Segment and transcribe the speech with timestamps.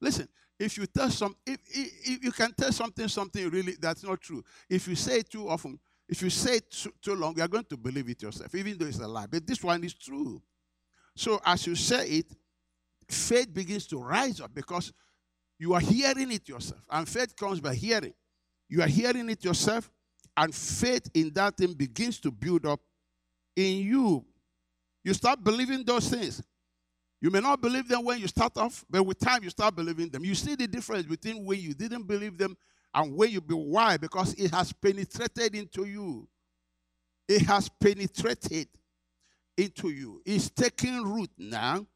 [0.00, 0.28] Listen,
[0.58, 4.42] if you tell some, if, if, you can tell something, something really that's not true.
[4.68, 7.64] If you say it too often, if you say it too, too long, you're going
[7.64, 9.26] to believe it yourself, even though it's a lie.
[9.26, 10.42] But this one is true.
[11.16, 12.26] So as you say it,
[13.08, 14.92] faith begins to rise up because
[15.58, 16.80] you are hearing it yourself.
[16.90, 18.14] And faith comes by hearing.
[18.68, 19.90] You are hearing it yourself,
[20.36, 22.80] and faith in that thing begins to build up
[23.56, 24.24] in you.
[25.02, 26.42] You start believing those things.
[27.20, 30.08] You may not believe them when you start off, but with time you start believing
[30.08, 30.24] them.
[30.24, 32.56] You see the difference between when you didn't believe them
[32.94, 36.26] and when you be why because it has penetrated into you.
[37.28, 38.68] It has penetrated
[39.56, 40.22] into you.
[40.24, 41.86] It's taking root now.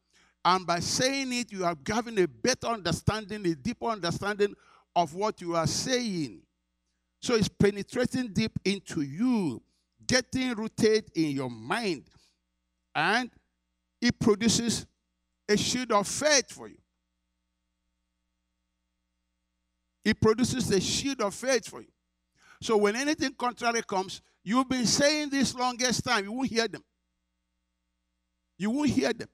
[0.45, 4.53] And by saying it, you are having a better understanding, a deeper understanding
[4.95, 6.41] of what you are saying.
[7.21, 9.63] So it's penetrating deep into you,
[10.05, 12.03] getting rooted in your mind.
[12.93, 13.31] And
[13.99, 14.85] it produces
[15.47, 16.77] a shield of faith for you.
[20.03, 21.87] It produces a shield of faith for you.
[22.61, 26.83] So when anything contrary comes, you've been saying this longest time, you won't hear them.
[28.57, 29.27] You won't hear them.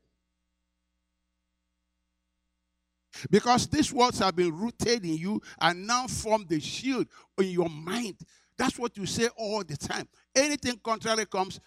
[3.30, 7.70] Because these words have been rooted in you and now form the shield in your
[7.70, 8.16] mind.
[8.58, 10.08] That's what you say all the time.
[10.36, 11.59] Anything contrary comes,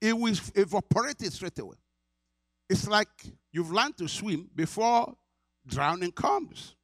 [0.00, 1.76] it will evaporate it straight away.
[2.72, 3.08] It's like
[3.52, 5.14] you've learned to swim before
[5.66, 6.74] drowning comes.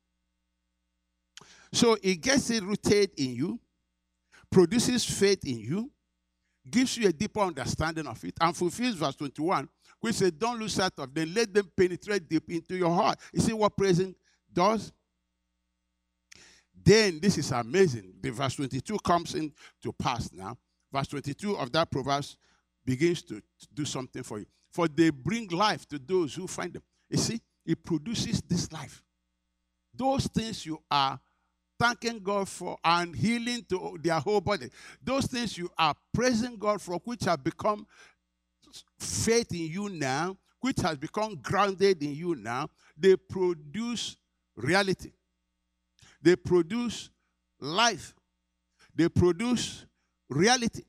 [1.72, 3.58] So it gets it rooted in you,
[4.50, 5.90] produces faith in you,
[6.70, 9.66] gives you a deeper understanding of it, and fulfills verse 21,
[10.00, 13.18] which says, Don't lose sight of them, let them penetrate deep into your heart.
[13.32, 14.14] You see what praising
[14.52, 14.92] does?
[16.84, 18.12] Then this is amazing.
[18.20, 19.50] The verse 22 comes in
[19.82, 20.58] to pass now.
[20.92, 22.36] Verse 22 of that Proverbs
[22.84, 23.40] begins to
[23.72, 24.46] do something for you.
[24.78, 26.84] For they bring life to those who find them.
[27.10, 29.02] You see, it produces this life.
[29.92, 31.18] Those things you are
[31.76, 34.70] thanking God for and healing to their whole body.
[35.02, 37.88] Those things you are praising God for, which have become
[39.00, 44.16] faith in you now, which has become grounded in you now, they produce
[44.54, 45.10] reality.
[46.22, 47.10] They produce
[47.58, 48.14] life.
[48.94, 49.86] They produce
[50.30, 50.84] reality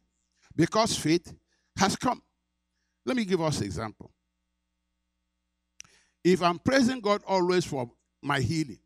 [0.55, 1.33] because faith
[1.75, 2.21] has come.
[3.09, 4.11] Let me give us an example.
[6.23, 7.89] If I'm praising God always for
[8.21, 8.77] my healing,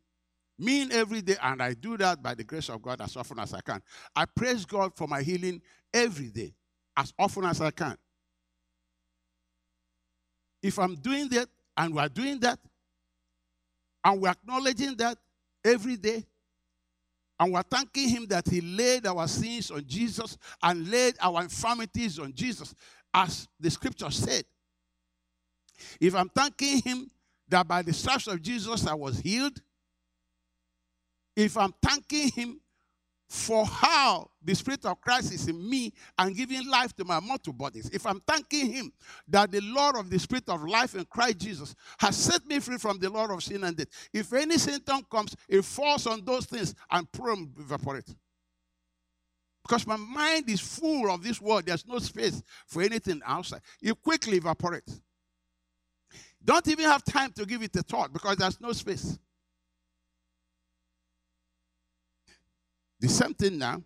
[0.58, 3.52] mean every day, and I do that by the grace of God as often as
[3.52, 3.82] I can.
[4.16, 5.60] I praise God for my healing
[5.92, 6.54] every day,
[6.96, 7.98] as often as I can.
[10.62, 12.58] If I'm doing that, and we're doing that,
[14.04, 15.18] and we're acknowledging that
[15.62, 16.24] every day,
[17.38, 22.18] and we're thanking Him that He laid our sins on Jesus and laid our infirmities
[22.18, 22.74] on Jesus,
[23.14, 24.44] as the scripture said.
[26.00, 27.10] If I'm thanking Him
[27.48, 29.60] that by the stripes of Jesus I was healed,
[31.36, 32.60] if I'm thanking Him
[33.28, 37.52] for how the Spirit of Christ is in me and giving life to my mortal
[37.52, 38.92] bodies, if I'm thanking Him
[39.28, 42.78] that the Lord of the Spirit of life in Christ Jesus has set me free
[42.78, 46.46] from the Lord of sin and death, if any symptom comes, it falls on those
[46.46, 48.14] things and pray evaporate.
[49.66, 53.62] Because my mind is full of this world, there's no space for anything outside.
[53.80, 55.00] It quickly evaporates.
[56.44, 59.18] Don't even have time to give it a thought because there's no space.
[63.00, 63.82] The same thing now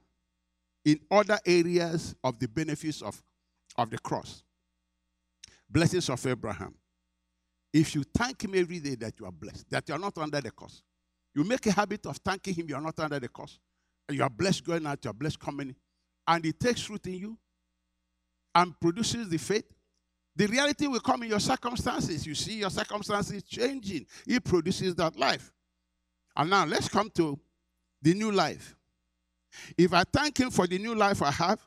[0.85, 3.23] in other areas of the benefits of,
[3.77, 4.43] of the cross.
[5.71, 6.75] Blessings of Abraham.
[7.73, 10.41] If you thank him every day that you are blessed, that you are not under
[10.41, 10.83] the curse,
[11.35, 13.61] you make a habit of thanking him, you are not under the curse.
[14.11, 15.75] You are blessed going out, you are blessed coming.
[16.27, 17.39] And it takes root in you
[18.55, 19.73] and produces the faith.
[20.37, 22.27] The reality will come in your circumstances.
[22.27, 24.07] You see your circumstances changing.
[24.27, 25.53] It produces that life.
[26.37, 27.39] And now let's come to
[28.01, 28.77] the new life.
[29.77, 31.61] If I thank Him for the new life I have,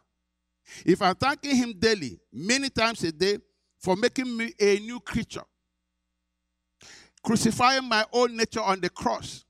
[0.85, 3.39] if I'm thanking Him daily, many times a day,
[3.79, 5.43] for making me a new creature,
[7.23, 9.43] crucifying my own nature on the cross,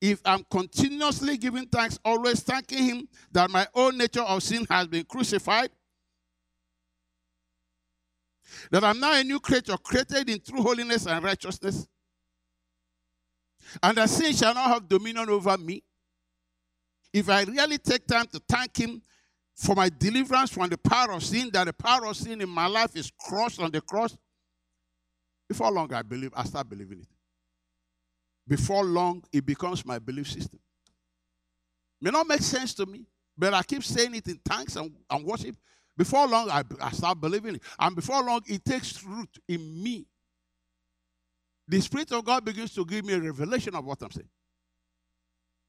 [0.00, 4.86] if I'm continuously giving thanks, always thanking Him that my own nature of sin has
[4.86, 5.70] been crucified,
[8.70, 11.86] that I'm now a new creature created in true holiness and righteousness,
[13.82, 15.82] and that sin shall not have dominion over me,
[17.12, 19.02] if I really take time to thank Him
[19.56, 22.66] for my deliverance from the power of sin, that the power of sin in my
[22.66, 24.16] life is crushed on the cross,
[25.48, 27.08] before long I believe, I start believing it.
[28.48, 30.58] Before long, it becomes my belief system.
[32.00, 33.04] May not make sense to me,
[33.36, 35.54] but I keep saying it in thanks and, and worship.
[35.96, 37.62] Before long, I, I start believing it.
[37.78, 40.06] And before long, it takes root in me.
[41.66, 44.28] The Spirit of God begins to give me a revelation of what I'm saying.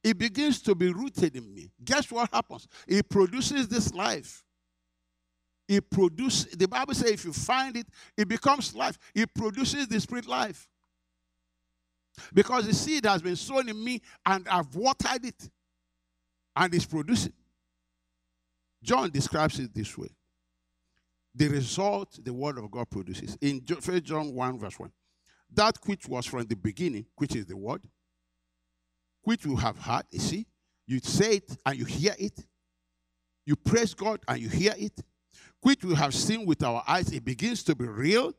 [0.01, 1.71] It begins to be rooted in me.
[1.83, 2.67] Guess what happens?
[2.87, 4.43] It produces this life.
[5.67, 8.97] It produces, the Bible says if you find it, it becomes life.
[9.13, 10.67] It produces the spirit life.
[12.33, 15.50] Because the seed has been sown in me and I've watered it
[16.56, 17.33] and it's producing.
[18.83, 20.09] John describes it this way
[21.35, 23.38] the result the word of God produces.
[23.41, 24.91] In 1 John 1, verse 1,
[25.53, 27.81] that which was from the beginning, which is the word,
[29.23, 30.45] which you have heard, you see,
[30.88, 32.45] you say it and you hear it.
[33.45, 35.00] You praise God and you hear it,
[35.61, 38.33] which we have seen with our eyes, it begins to be real.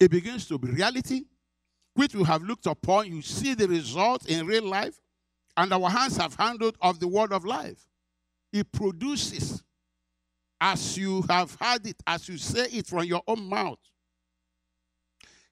[0.00, 1.24] It begins to be reality,
[1.94, 3.06] which we have looked upon.
[3.06, 5.00] You see the result in real life,
[5.56, 7.86] and our hands have handled of the word of life.
[8.52, 9.62] It produces
[10.60, 13.78] as you have heard it, as you say it from your own mouth.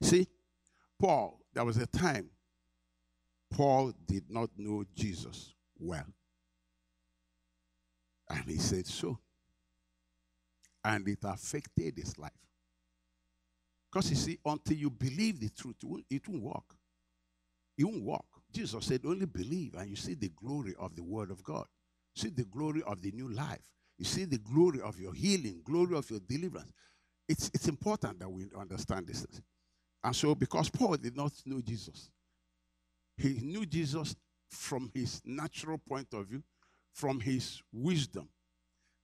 [0.00, 0.26] See,
[0.98, 2.30] Paul, there was a time
[3.52, 6.06] Paul did not know Jesus well.
[8.30, 9.18] And he said so.
[10.84, 12.32] And it affected his life.
[13.92, 15.76] Because you see, until you believe the truth,
[16.08, 16.76] it won't, work.
[17.76, 18.24] It won't work.
[18.50, 21.66] Jesus said, only believe, and you see the glory of the word of God.
[22.16, 23.60] See the glory of the new life.
[23.98, 26.72] You see the glory of your healing, glory of your deliverance.
[27.28, 29.26] It's, it's important that we understand this.
[30.02, 32.10] And so, because Paul did not know Jesus,
[33.16, 34.16] he knew Jesus
[34.48, 36.42] from his natural point of view,
[36.94, 38.28] from his wisdom.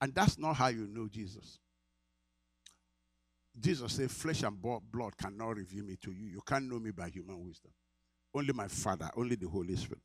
[0.00, 1.58] And that's not how you know Jesus.
[3.60, 6.26] Jesus said, Flesh and blood cannot reveal me to you.
[6.26, 7.72] You can't know me by human wisdom.
[8.34, 10.02] Only my Father, only the Holy Spirit.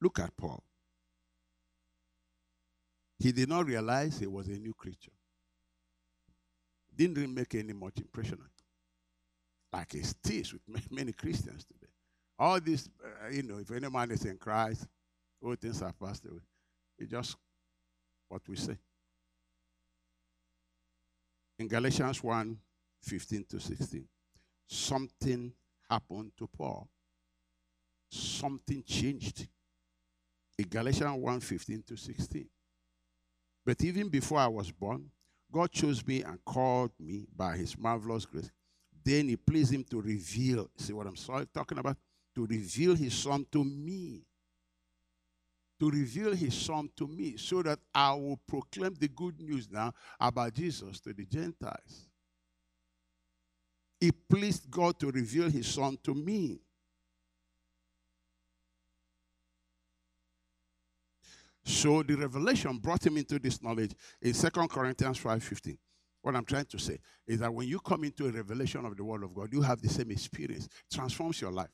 [0.00, 0.62] Look at Paul.
[3.18, 5.12] He did not realize he was a new creature.
[6.94, 8.50] Didn't really make any much impression on him.
[9.72, 11.92] Like it stays with many Christians today.
[12.38, 14.86] All this, uh, you know, if any man is in Christ,
[15.42, 16.40] all things are passed away.
[16.98, 17.36] It's just
[18.28, 18.76] what we say.
[21.62, 22.58] In Galatians 1
[23.02, 24.04] 15 to 16,
[24.66, 25.52] something
[25.88, 26.88] happened to Paul.
[28.10, 29.46] Something changed.
[30.58, 32.48] In Galatians 1 15 to 16.
[33.64, 35.08] But even before I was born,
[35.52, 38.50] God chose me and called me by his marvelous grace.
[39.04, 41.96] Then he pleased him to reveal, see what I'm talking about?
[42.34, 44.24] To reveal his son to me.
[45.82, 49.92] To reveal his son to me so that I will proclaim the good news now
[50.20, 52.06] about Jesus to the Gentiles.
[54.00, 56.60] It pleased God to reveal his son to me.
[61.64, 65.76] So the revelation brought him into this knowledge in Second Corinthians 5:15.
[66.20, 69.02] What I'm trying to say is that when you come into a revelation of the
[69.02, 70.66] word of God, you have the same experience.
[70.66, 71.72] It transforms your life.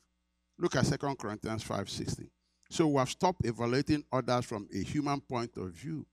[0.57, 2.31] Look at Second Corinthians 5:16.
[2.69, 6.05] So we have stopped evaluating others from a human point of view.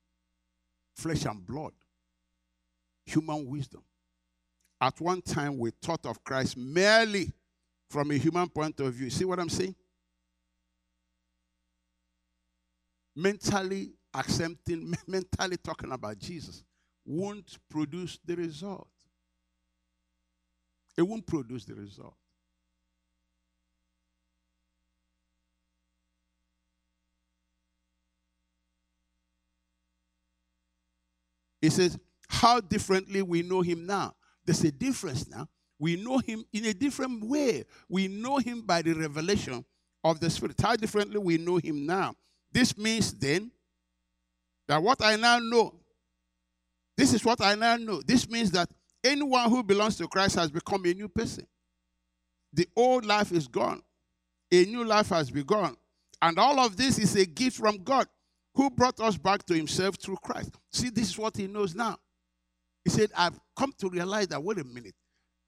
[0.94, 1.72] Flesh and blood.
[3.04, 3.82] Human wisdom.
[4.80, 7.32] At one time we thought of Christ merely
[7.90, 9.10] from a human point of view.
[9.10, 9.74] See what I'm saying?
[13.16, 16.62] mentally accepting, mentally talking about Jesus
[17.04, 18.88] won't produce the result.
[20.96, 22.14] It won't produce the result.
[31.66, 34.14] He says, How differently we know him now.
[34.44, 35.48] There's a difference now.
[35.80, 37.64] We know him in a different way.
[37.88, 39.64] We know him by the revelation
[40.04, 40.60] of the Spirit.
[40.60, 42.14] How differently we know him now.
[42.52, 43.50] This means then
[44.68, 45.74] that what I now know,
[46.96, 48.00] this is what I now know.
[48.00, 48.70] This means that
[49.02, 51.48] anyone who belongs to Christ has become a new person.
[52.52, 53.82] The old life is gone,
[54.52, 55.76] a new life has begun.
[56.22, 58.06] And all of this is a gift from God
[58.56, 60.50] who brought us back to himself through Christ.
[60.72, 61.98] See, this is what he knows now.
[62.84, 64.94] He said, I've come to realize that, wait a minute,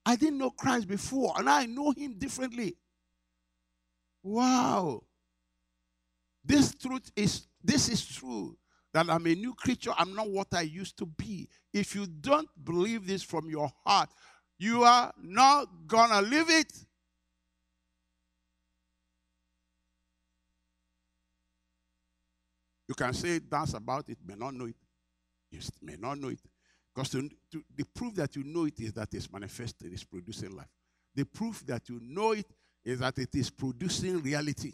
[0.05, 2.77] I didn't know Christ before, and I know him differently.
[4.21, 5.03] Wow.
[6.45, 8.57] This truth is this is true
[8.93, 9.91] that I'm a new creature.
[9.97, 11.49] I'm not what I used to be.
[11.73, 14.09] If you don't believe this from your heart,
[14.57, 16.71] you are not gonna live it.
[22.89, 24.75] You can say dance about it, may not know it.
[25.51, 26.39] You may not know it.
[26.93, 30.55] Because to, to, the proof that you know it is that it's manifested, it's producing
[30.55, 30.67] life.
[31.13, 32.47] The proof that you know it
[32.83, 34.73] is that it is producing reality.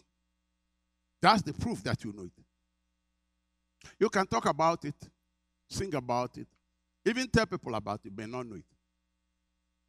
[1.22, 3.92] That's the proof that you know it.
[4.00, 4.96] You can talk about it,
[5.70, 6.48] sing about it,
[7.06, 8.66] even tell people about it, may not know it.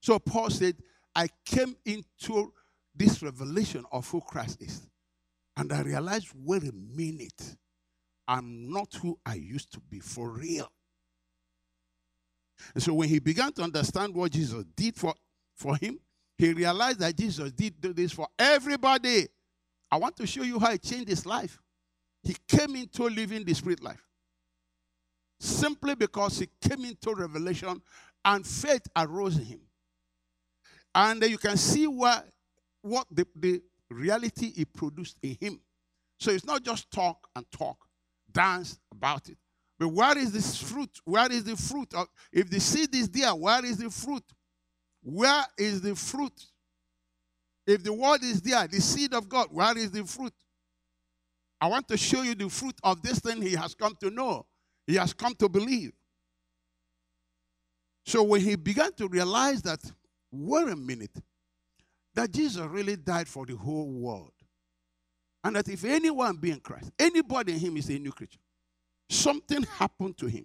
[0.00, 0.74] So Paul said,
[1.14, 2.52] I came into
[2.92, 4.88] this revelation of who Christ is.
[5.56, 7.56] And I realized, wait a minute,
[8.28, 10.70] I'm not who I used to be for real.
[12.74, 15.14] And so when he began to understand what Jesus did for,
[15.54, 16.00] for him,
[16.38, 19.26] he realized that Jesus did do this for everybody.
[19.90, 21.60] I want to show you how he changed his life.
[22.22, 24.02] He came into living the spirit life
[25.38, 27.80] simply because he came into revelation
[28.24, 29.60] and faith arose in him.
[30.94, 32.26] And you can see what,
[32.82, 35.60] what the, the reality he produced in him.
[36.18, 37.85] So it's not just talk and talk,
[38.36, 39.38] dance about it.
[39.78, 40.90] But where is this fruit?
[41.04, 41.92] Where is the fruit?
[41.94, 44.22] Of, if the seed is there, where is the fruit?
[45.02, 46.44] Where is the fruit?
[47.66, 50.32] If the word is there, the seed of God, where is the fruit?
[51.60, 54.46] I want to show you the fruit of this thing he has come to know.
[54.86, 55.92] He has come to believe.
[58.04, 59.80] So when he began to realize that,
[60.30, 61.16] wait a minute,
[62.14, 64.32] that Jesus really died for the whole world.
[65.46, 68.40] And that if anyone be in Christ, anybody in him is a new creature.
[69.08, 70.44] Something happened to him.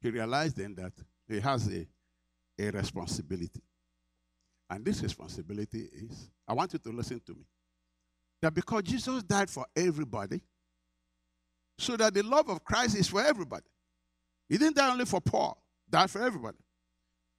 [0.00, 0.92] He realized then that
[1.28, 1.86] he has a,
[2.58, 3.62] a responsibility.
[4.68, 7.44] And this responsibility is I want you to listen to me.
[8.40, 10.40] That because Jesus died for everybody,
[11.78, 13.66] so that the love of Christ is for everybody.
[14.48, 16.58] He didn't die only for Paul, died for everybody.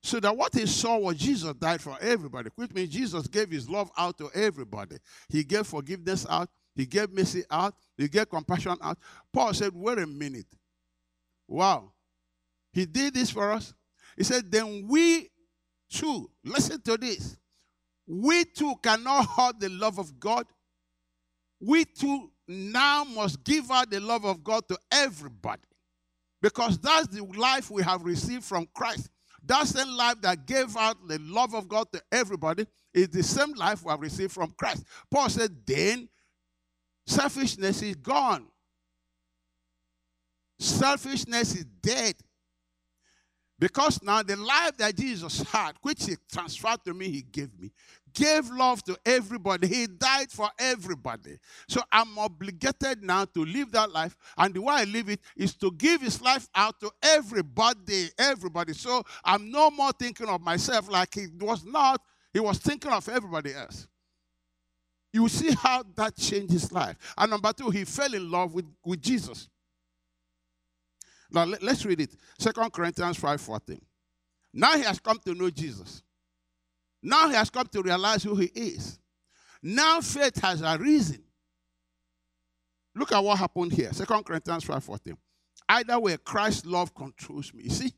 [0.03, 3.69] So that what he saw was Jesus died for everybody, which means Jesus gave his
[3.69, 4.98] love out to everybody.
[5.29, 8.98] He gave forgiveness out, he gave mercy out, he gave compassion out.
[9.31, 10.48] Paul said, Wait a minute.
[11.48, 11.93] Wow.
[12.74, 13.74] He did this for us.
[14.17, 15.29] He said, Then we
[15.89, 17.38] too, listen to this.
[18.05, 20.45] We too cannot hold the love of God.
[21.62, 25.62] We too now must give out the love of God to everybody.
[26.41, 29.10] Because that's the life we have received from Christ.
[29.45, 33.53] That same life that gave out the love of God to everybody is the same
[33.53, 34.85] life we have received from Christ.
[35.12, 36.07] Paul said, then
[37.05, 38.45] selfishness is gone.
[40.59, 42.15] Selfishness is dead.
[43.59, 47.71] Because now the life that Jesus had, which he transferred to me, he gave me,
[48.13, 49.67] gave love to everybody.
[49.67, 51.38] He died for everybody.
[51.67, 54.15] So I'm obligated now to live that life.
[54.38, 58.74] And the way I live it is to give his life out to everybody, everybody.
[58.74, 62.01] So I'm no more thinking of myself like he was not.
[62.34, 63.88] He was thinking of everybody else.
[65.12, 66.98] You see how that changed his life.
[67.17, 69.48] And number two, he fell in love with, with Jesus.
[71.34, 72.15] Now let, us read it.
[72.38, 73.82] Second Corinthians 5:14.
[74.53, 76.02] Now he has come to know Jesus.
[77.03, 78.98] Now he has come to realize who he is.
[79.62, 81.24] Now faith has arisen.
[82.95, 83.91] Look at what happened here.
[83.93, 85.17] Second Corinthians 5:14.
[85.69, 87.63] Either way, Christ's love controls me.
[87.63, 87.93] You see?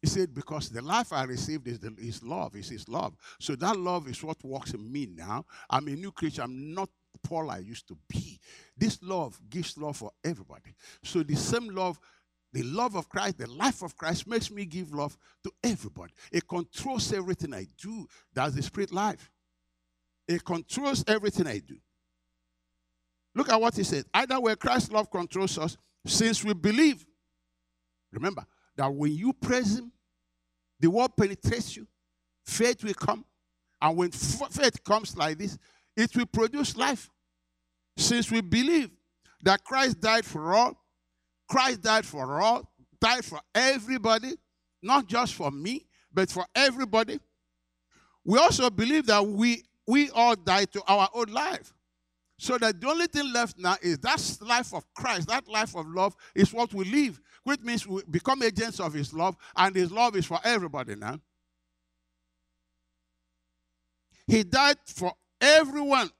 [0.00, 3.16] He said, because the life I received is the, his love, is his love.
[3.40, 5.44] So that love is what works in me now.
[5.68, 6.42] I'm a new creature.
[6.42, 6.88] I'm not
[7.22, 8.38] Paul I used to be.
[8.76, 10.74] This love gives love for everybody.
[11.02, 11.98] So the same love
[12.52, 16.12] the love of Christ, the life of Christ makes me give love to everybody.
[16.32, 18.06] It controls everything I do.
[18.32, 19.30] That's the spirit life.
[20.26, 21.76] It controls everything I do.
[23.34, 24.04] Look at what he said.
[24.12, 25.76] Either way, Christ's love controls us
[26.06, 27.06] since we believe.
[28.12, 28.44] Remember
[28.76, 29.92] that when you praise him,
[30.80, 31.86] the word penetrates you,
[32.46, 33.24] faith will come.
[33.80, 35.58] And when faith comes like this,
[35.96, 37.10] it will produce life.
[37.96, 38.90] Since we believe
[39.42, 40.80] that Christ died for all,
[41.48, 44.32] Christ died for all, died for everybody,
[44.82, 47.18] not just for me, but for everybody.
[48.24, 51.72] We also believe that we, we all die to our own life.
[52.40, 55.88] So that the only thing left now is that life of Christ, that life of
[55.88, 59.90] love is what we live, which means we become agents of His love, and His
[59.90, 61.18] love is for everybody now.
[64.28, 66.10] He died for everyone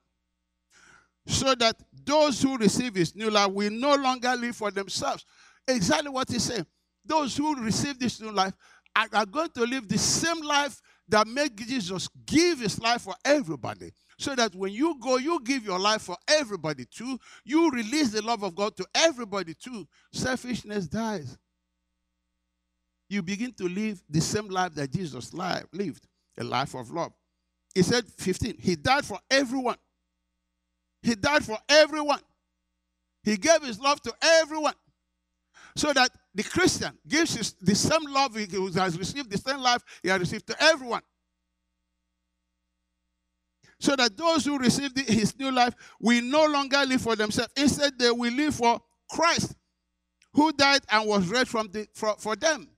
[1.27, 1.77] so that
[2.09, 5.27] those who receive his new life will no longer live for themselves.
[5.67, 6.67] Exactly what he said.
[7.05, 8.55] Those who receive this new life
[8.97, 13.15] are, are going to live the same life that made Jesus give his life for
[13.27, 13.93] everybody.
[14.17, 17.19] So that when you go, you give your life for everybody too.
[17.45, 19.87] You release the love of God to everybody too.
[20.11, 21.37] Selfishness dies.
[23.11, 26.07] You begin to live the same life that Jesus lived,
[26.39, 27.13] a life of love.
[27.75, 29.77] He said, 15, He died for everyone.
[31.09, 32.21] He died for everyone.
[33.23, 34.75] He gave his love to everyone.
[35.75, 39.83] So that the Christian gives his, the same love he has received, the same life
[40.03, 41.03] he has received to everyone.
[43.81, 47.53] So that those who receive his new life will no longer live for themselves.
[47.57, 49.55] Instead, they will live for Christ.
[50.35, 52.69] who died and was raised from the, for, for them.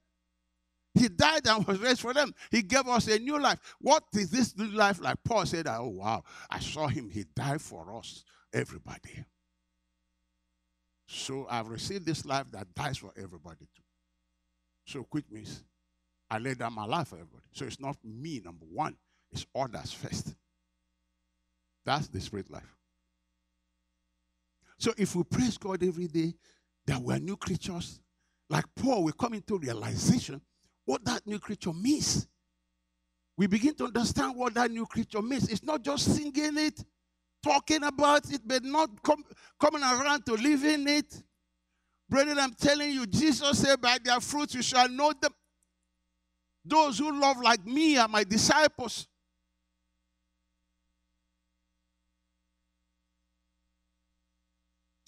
[0.93, 2.33] He died and was raised for them.
[2.49, 3.59] He gave us a new life.
[3.79, 5.17] What is this new life like?
[5.23, 7.09] Paul said, Oh, wow, I saw him.
[7.09, 9.23] He died for us, everybody.
[11.07, 13.83] So I've received this life that dies for everybody too.
[14.85, 15.63] So quit means
[16.29, 17.43] I lay down my life for everybody.
[17.51, 18.95] So it's not me, number one,
[19.31, 20.35] it's others first.
[21.85, 22.75] That's the spirit life.
[24.77, 26.33] So if we praise God every day
[26.85, 27.99] that we're new creatures,
[28.49, 30.41] like Paul, we come into realization
[30.91, 32.27] what that new creature means.
[33.37, 35.47] We begin to understand what that new creature means.
[35.47, 36.83] It's not just singing it,
[37.41, 39.23] talking about it, but not com-
[39.57, 41.23] coming around to living it.
[42.09, 45.31] Brethren, I'm telling you, Jesus said, By their fruits you shall know them.
[46.65, 49.07] Those who love like me are my disciples.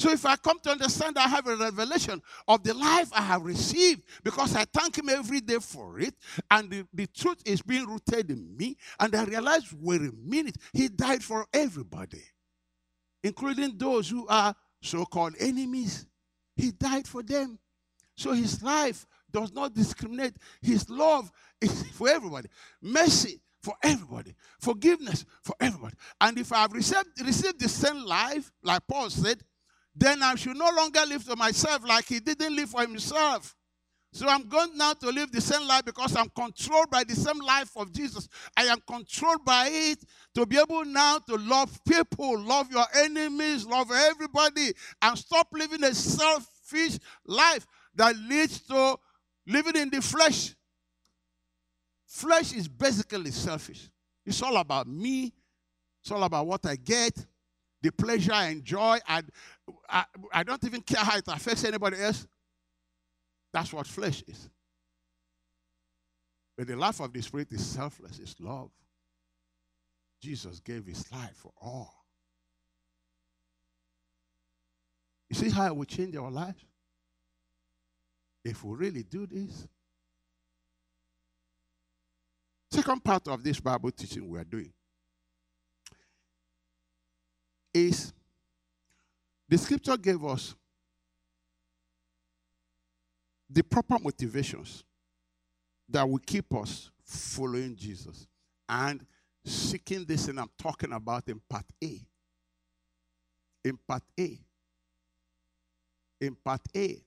[0.04, 3.42] So if I come to understand, I have a revelation of the life I have
[3.42, 6.14] received because I thank Him every day for it,
[6.52, 10.58] and the, the truth is being rooted in me, and I realize, wait a minute,
[10.74, 12.22] He died for everybody,
[13.24, 16.06] including those who are so called enemies.
[16.58, 17.58] He died for them.
[18.18, 21.32] So His life does not discriminate, His love
[21.62, 22.50] is for everybody.
[22.82, 24.36] Mercy for everybody.
[24.60, 25.96] Forgiveness for everybody.
[26.20, 29.42] And if I've received, received the same life, like Paul said,
[29.96, 33.56] then I should no longer live for myself like he didn't live for himself.
[34.12, 37.40] So I'm going now to live the same life because I'm controlled by the same
[37.40, 38.28] life of Jesus.
[38.56, 40.04] I am controlled by it
[40.36, 44.72] to be able now to love people, love your enemies, love everybody,
[45.02, 48.98] and stop living a selfish life that leads to
[49.48, 50.56] living in the flesh.
[52.06, 53.90] Flesh is basically selfish.
[54.26, 55.34] It's all about me.
[56.04, 57.26] It's all about what I get,
[57.84, 58.98] the pleasure I enjoy.
[59.08, 59.30] And
[59.88, 62.26] I, I don't even care how it affects anybody else.
[63.52, 64.50] That's what flesh is.
[66.58, 68.72] But the life of the Spirit is selfless, it's love.
[70.22, 71.94] Jesus gave his life for all.
[75.30, 76.64] You see how it will change our lives?
[78.46, 79.68] If we really do this.
[82.72, 84.72] Second part of this Bible teaching we are doing
[87.74, 88.14] is
[89.50, 90.56] the scripture gave us
[93.50, 94.84] the proper motivations
[95.90, 98.28] that will keep us following Jesus
[98.68, 99.06] and
[99.46, 102.00] seeking this, and I'm talking about in part A.
[103.64, 104.40] In part A.
[106.22, 107.04] In part A.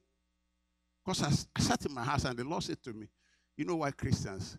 [1.05, 3.09] Because I, I sat in my house and the Lord said to me,
[3.57, 4.59] You know why Christians,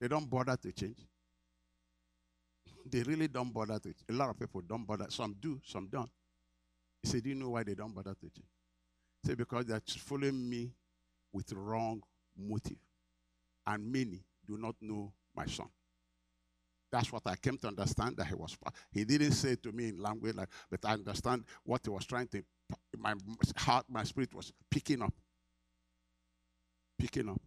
[0.00, 0.98] they don't bother to change?
[2.86, 3.94] They really don't bother to.
[4.08, 5.06] A lot of people don't bother.
[5.08, 6.10] Some do, some don't.
[7.02, 8.44] He said, Do you know why they don't bother teaching?
[9.22, 10.70] He said, Because they're following me
[11.32, 12.02] with wrong
[12.36, 12.78] motive.
[13.66, 15.68] And many do not know my son.
[16.90, 18.56] That's what I came to understand that he was.
[18.90, 22.26] He didn't say to me in language, like, but I understand what he was trying
[22.28, 22.42] to.
[22.98, 23.14] My
[23.56, 25.14] heart, my spirit was picking up.
[26.98, 27.40] Picking up.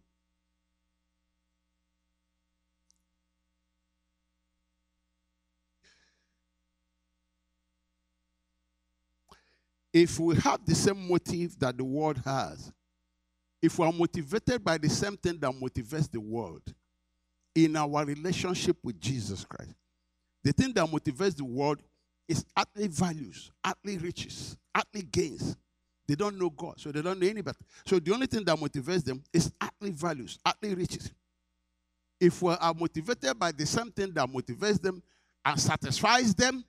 [9.94, 12.72] If we have the same motive that the world has,
[13.62, 16.62] if we are motivated by the same thing that motivates the world
[17.54, 19.72] in our relationship with Jesus Christ,
[20.42, 21.78] the thing that motivates the world
[22.28, 25.56] is earthly values, earthly riches, earthly gains.
[26.08, 27.56] They don't know God, so they don't know anybody.
[27.86, 31.12] So the only thing that motivates them is earthly values, earthly riches.
[32.20, 35.00] If we are motivated by the same thing that motivates them
[35.44, 36.64] and satisfies them,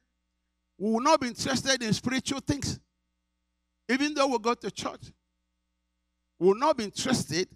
[0.78, 2.80] we will not be interested in spiritual things.
[3.88, 5.12] Even though we go to church,
[6.40, 7.48] will not be interested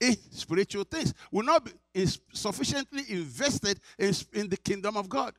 [0.00, 1.14] in spiritual things.
[1.30, 5.34] Will not be sufficiently invested in, in the kingdom of God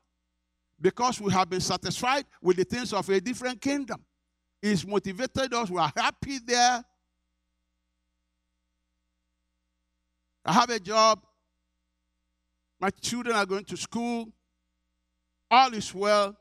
[0.79, 4.03] because we have been satisfied with the things of a different kingdom.
[4.61, 5.69] It's motivated us.
[5.69, 6.83] We are happy there.
[10.45, 11.21] I have a job.
[12.79, 14.27] My children are going to school.
[15.51, 16.35] All is well.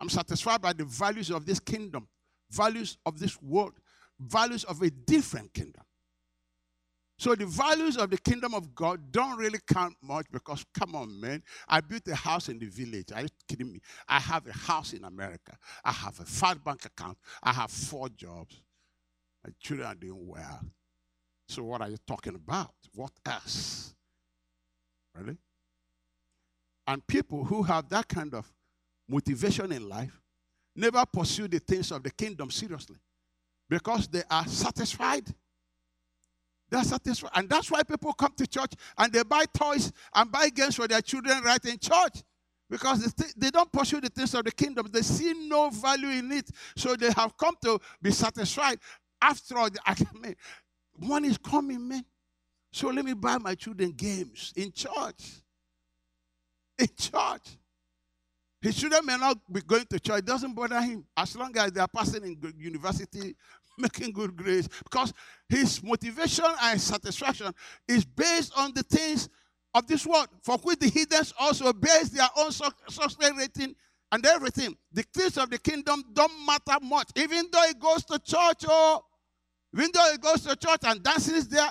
[0.00, 2.06] I'm satisfied by the values of this kingdom
[2.50, 3.74] values of this world,
[4.18, 5.82] values of a different kingdom.
[7.18, 11.20] So the values of the kingdom of God don't really count much because, come on,
[11.20, 13.12] man, I built a house in the village.
[13.14, 13.80] Are you kidding me?
[14.08, 15.52] I have a house in America.
[15.84, 17.18] I have a fat bank account.
[17.42, 18.62] I have four jobs.
[19.44, 20.60] My children are doing well.
[21.46, 22.72] So what are you talking about?
[22.94, 23.94] What else?
[25.14, 25.36] Really?
[26.86, 28.50] And people who have that kind of
[29.06, 30.18] motivation in life
[30.74, 32.96] never pursue the things of the kingdom seriously.
[33.68, 35.24] Because they are satisfied.
[36.70, 37.30] They're satisfied.
[37.34, 40.86] And that's why people come to church and they buy toys and buy games for
[40.88, 42.22] their children right in church.
[42.68, 44.88] Because they, th- they don't pursue the things of the kingdom.
[44.92, 46.48] They see no value in it.
[46.76, 48.78] So they have come to be satisfied.
[49.20, 50.36] After all, I mean,
[50.96, 52.04] money is coming, man.
[52.72, 55.42] So let me buy my children games in church.
[56.78, 57.58] In church.
[58.62, 60.18] His children may not be going to church.
[60.18, 63.34] It doesn't bother him as long as they are passing in university,
[63.78, 64.68] making good grades.
[64.84, 65.12] Because
[65.48, 67.54] his motivation and satisfaction
[67.88, 69.28] is based on the things
[69.74, 73.74] of this world, for which the heathens also base their own success rating
[74.12, 74.76] and everything.
[74.92, 79.02] The things of the kingdom don't matter much, even though he goes to church or
[79.74, 81.70] even though he goes to church and dances there.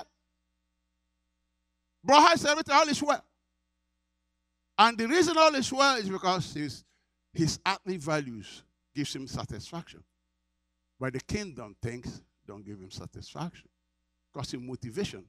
[2.02, 3.22] Bro has everything, all is well.
[4.80, 6.84] And the reason all is well is because his,
[7.34, 8.62] his earthly values
[8.94, 10.02] gives him satisfaction.
[10.98, 13.68] But the kingdom things don't give him satisfaction.
[14.32, 15.26] Because his motivation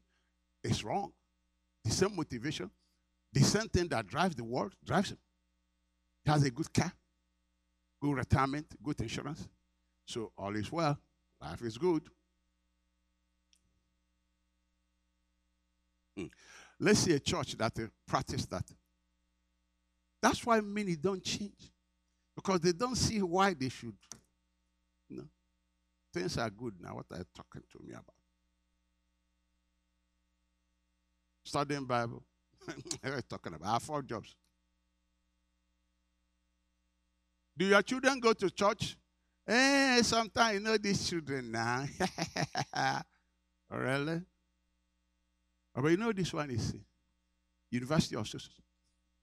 [0.64, 1.12] is wrong.
[1.84, 2.72] The same motivation,
[3.34, 5.18] the same thing that drives the world drives him.
[6.24, 6.94] He has a good car,
[8.02, 9.50] good retirement, good insurance.
[10.06, 10.98] So all is well.
[11.42, 12.04] Life is good.
[16.16, 16.28] Hmm.
[16.80, 18.64] Let's see a church that uh, practice that.
[20.21, 21.71] That's why many don't change.
[22.36, 23.95] Because they don't see why they should.
[25.10, 25.27] You know,
[26.13, 26.95] things are good now.
[26.95, 28.15] What are you talking to me about?
[31.51, 32.23] studying Bible.
[32.65, 33.67] what are you talking about?
[33.67, 34.36] I have four jobs.
[37.57, 38.95] Do your children go to church?
[39.47, 41.86] Eh, sometimes you know these children now.
[43.69, 44.21] really?
[45.75, 46.73] But you know this one is
[47.69, 48.27] University of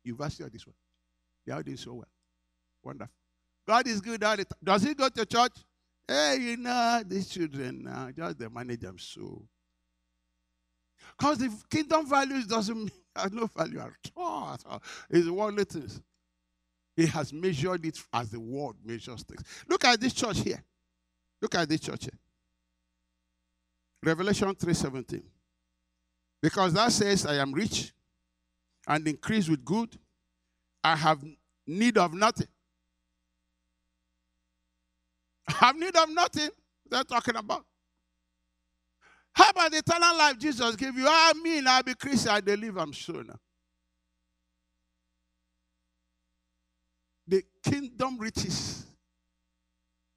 [0.04, 0.74] University of this one.
[1.48, 2.08] They are doing so well.
[2.84, 3.14] Wonderful.
[3.66, 4.58] God is good all the time.
[4.62, 5.52] Does he go to church?
[6.06, 9.42] Hey, you know, these children now, just they manage them so.
[11.18, 14.52] Because the kingdom values doesn't have no value at all.
[14.52, 14.82] At all.
[15.08, 16.02] It's worldly things.
[16.94, 19.42] He has measured it as the world measures things.
[19.66, 20.62] Look at this church here.
[21.40, 22.18] Look at this church here.
[24.02, 25.22] Revelation 3:17.
[26.42, 27.94] Because that says, I am rich
[28.86, 29.98] and increase with good.
[30.88, 31.22] I have
[31.66, 32.46] need of nothing.
[35.46, 36.48] I have need of nothing.
[36.90, 37.66] They're talking about.
[39.34, 41.06] How about the eternal life Jesus gave you?
[41.06, 43.38] I mean, I'll be Christian, I believe I'm sure now.
[47.26, 48.86] The kingdom riches.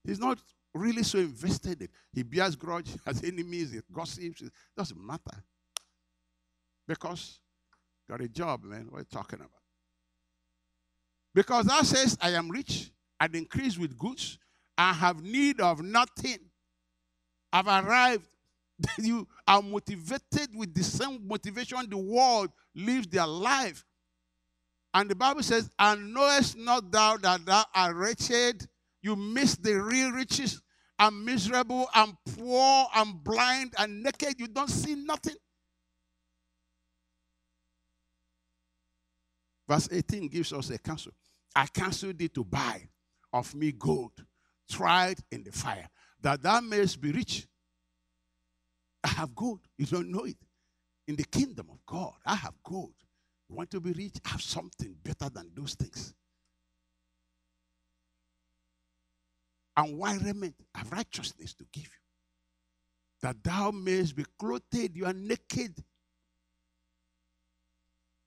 [0.05, 0.39] He's not
[0.73, 1.89] really so invested in.
[2.13, 4.41] He bears grudge, has enemies, he gossips.
[4.41, 5.43] It doesn't matter.
[6.87, 7.41] Because
[8.09, 8.87] got a job, man.
[8.89, 9.60] What are you talking about?
[11.33, 14.37] Because that says, I am rich and increase with goods.
[14.77, 16.39] I have need of nothing.
[17.53, 18.25] I've arrived.
[18.97, 23.85] you are motivated with the same motivation the world lives their life.
[24.93, 28.67] And the Bible says, And knowest not thou that thou art wretched?
[29.01, 30.61] You miss the real riches.
[30.99, 34.35] I'm miserable I'm poor I'm blind and naked.
[34.39, 35.35] You don't see nothing.
[39.67, 41.13] Verse 18 gives us a counsel.
[41.55, 42.87] I counsel thee to buy
[43.33, 44.23] of me gold,
[44.69, 45.89] tried in the fire,
[46.21, 47.47] that thou mayest be rich.
[49.03, 49.61] I have gold.
[49.77, 50.37] You don't know it.
[51.07, 52.93] In the kingdom of God, I have gold.
[53.49, 54.13] You want to be rich?
[54.25, 56.13] I have something better than those things.
[59.75, 60.55] And why raiment?
[60.75, 61.89] I have righteousness to give you.
[63.21, 65.83] That thou mayest be clothed, you are naked.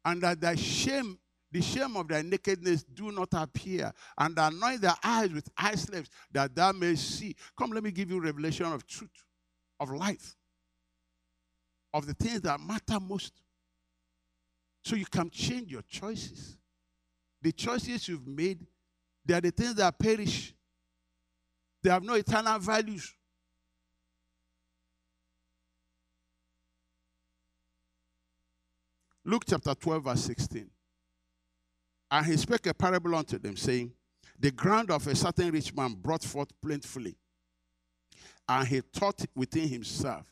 [0.05, 1.19] And that thy shame
[1.55, 6.11] the shame of thy nakedness do not appear, and anoint their eyes with eye slaves
[6.33, 7.37] that thou may see.
[7.57, 9.25] Come, let me give you revelation of truth,
[9.79, 10.35] of life,
[11.93, 13.35] of the things that matter most.
[14.85, 16.59] So you can change your choices.
[17.41, 18.67] The choices you've made,
[19.25, 20.53] they are the things that perish.
[21.85, 23.15] They have no eternal values.
[29.25, 30.74] Luke chapter 12, verse 16.
[32.15, 33.93] And he spake a parable unto them, saying,
[34.39, 37.17] The ground of a certain rich man brought forth plentifully.
[38.49, 40.25] And he thought within himself,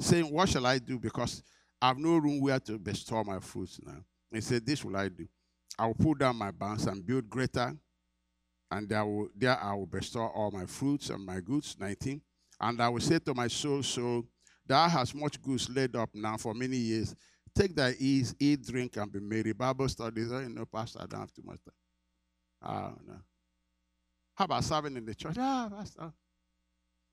[0.00, 0.98] saying, What shall I do?
[0.98, 1.44] Because
[1.80, 3.98] I have no room where to bestow my fruits now.
[4.32, 5.28] He said, This will I do.
[5.78, 7.72] I will pull down my barns and build greater,
[8.72, 11.76] and there, will, there I will bestow all my fruits and my goods.
[11.78, 12.20] 19.
[12.60, 14.24] And I will say to my soul, Soul,
[14.66, 17.14] thou hast much goods laid up now for many years.
[17.54, 19.52] Take thy ease, eat, drink, and be merry.
[19.52, 21.74] Bible studies, oh, you know, Pastor, I don't have too much time.
[22.62, 23.14] Ah, no.
[24.34, 25.36] How about serving in the church?
[25.38, 26.12] Ah, Pastor.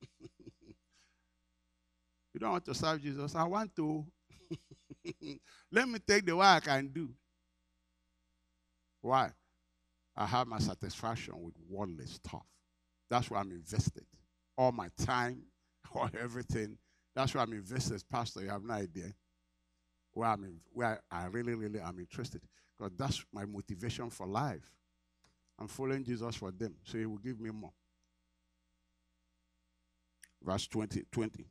[2.34, 3.36] you don't want to serve Jesus.
[3.36, 4.06] I want to.
[5.72, 7.10] Let me take the way I can do.
[9.02, 9.32] Why?
[10.16, 12.46] I have my satisfaction with worldly stuff.
[13.10, 14.06] That's why I'm invested.
[14.58, 15.44] All my time,
[15.96, 16.78] all everything.
[17.16, 18.42] That's why I'm invested, Pastor.
[18.42, 19.14] You have no idea
[20.18, 22.42] where I'm in, where I really, really am interested.
[22.78, 24.70] Because that's my motivation for life.
[25.60, 27.74] I'm following Jesus for them, so he will give me more.
[30.44, 31.46] Verse 20, 20.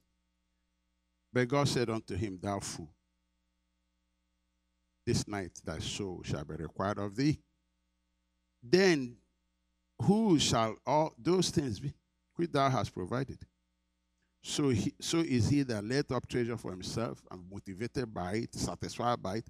[1.33, 2.91] But God said unto him, Thou fool,
[5.05, 7.39] this night thy soul shall be required of thee.
[8.63, 9.17] Then
[10.03, 11.95] who shall all those things be
[12.35, 13.39] which thou hast provided?
[14.49, 18.55] So, he, so is he that laid up treasure for himself and motivated by it,
[18.55, 19.47] satisfied by it,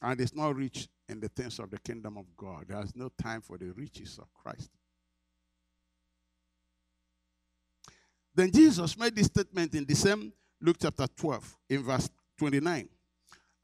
[0.00, 2.66] and is not rich in the things of the kingdom of God.
[2.68, 4.70] There is no time for the riches of Christ.
[8.32, 12.88] Then Jesus made this statement in the same Luke chapter 12, in verse 29.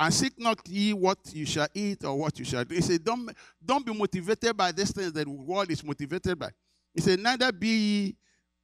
[0.01, 2.75] And seek not ye what you shall eat or what you shall do.
[2.75, 3.31] He said, Don't,
[3.65, 6.51] don't be motivated by these things that the world is motivated by.
[6.93, 8.17] He said, Neither be ye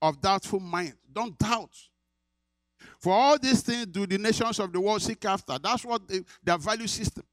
[0.02, 0.94] of doubtful mind.
[1.12, 1.70] Don't doubt.
[3.00, 5.58] For all these things do the nations of the world seek after.
[5.58, 7.24] That's what they, their value system.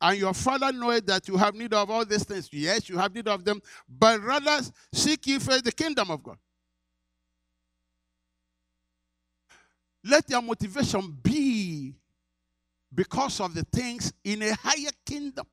[0.00, 2.48] And your father knoweth that you have need of all these things.
[2.52, 4.60] Yes, you have need of them, but rather
[4.92, 6.36] seek ye first the kingdom of God.
[10.04, 11.94] Let your motivation be
[12.94, 15.46] because of the things in a higher kingdom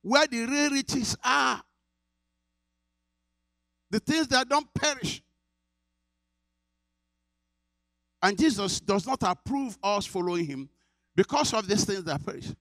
[0.00, 1.62] where the real riches are.
[3.90, 5.22] The things that don't perish.
[8.22, 10.68] And Jesus does not approve us following him
[11.16, 12.52] because of these things that perish.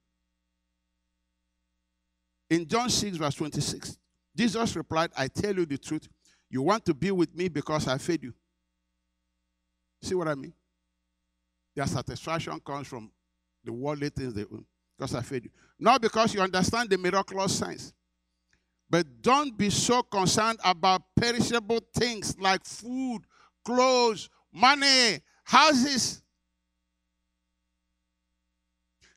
[2.49, 3.97] In John 6, verse 26,
[4.35, 6.07] Jesus replied, I tell you the truth.
[6.49, 8.33] You want to be with me because I fed you.
[10.01, 10.53] See what I mean?
[11.75, 13.11] Their satisfaction comes from
[13.63, 14.65] the worldly things they own.
[14.97, 15.51] Because I fed you.
[15.79, 17.93] Not because you understand the miraculous signs.
[18.89, 23.21] But don't be so concerned about perishable things like food,
[23.63, 26.21] clothes, money, houses.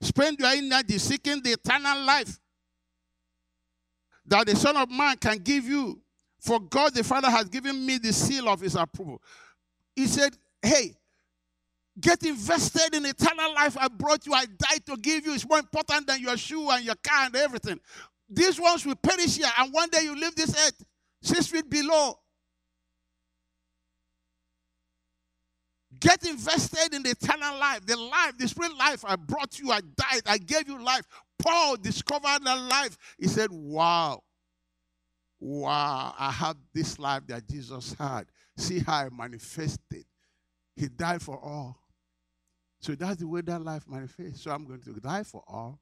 [0.00, 2.38] Spend your energy seeking the eternal life
[4.26, 6.00] that the Son of Man can give you.
[6.40, 9.22] For God the Father has given me the seal of his approval.
[9.96, 10.94] He said, Hey,
[11.98, 13.76] get invested in eternal life.
[13.78, 15.34] I brought you, I died to give you.
[15.34, 17.80] It's more important than your shoe and your car and everything.
[18.28, 20.84] These ones will perish here, and one day you leave this earth
[21.22, 22.18] six feet below.
[26.04, 29.06] Get invested in the eternal life, the life, the spirit life.
[29.06, 31.06] I brought you, I died, I gave you life.
[31.38, 32.98] Paul discovered that life.
[33.18, 34.22] He said, Wow,
[35.40, 38.26] wow, I have this life that Jesus had.
[38.58, 40.04] See how I manifested.
[40.76, 41.78] He died for all.
[42.80, 44.42] So that's the way that life manifests.
[44.42, 45.80] So I'm going to die for all.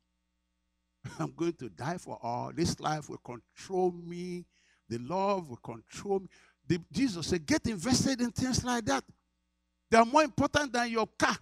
[1.18, 2.52] I'm going to die for all.
[2.54, 4.44] This life will control me.
[4.88, 6.28] The love will control me.
[6.68, 9.02] The, Jesus said, get invested in things like that.
[9.92, 11.36] They are more important than your car.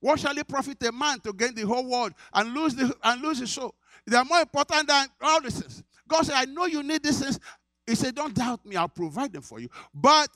[0.00, 3.22] What shall it profit a man to gain the whole world and lose the and
[3.22, 3.76] lose his soul?
[4.04, 5.84] They are more important than all these things.
[6.08, 7.38] God said, I know you need these things.
[7.86, 9.68] He said, Don't doubt me, I'll provide them for you.
[9.94, 10.28] But